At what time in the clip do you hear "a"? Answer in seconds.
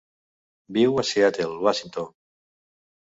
1.01-1.05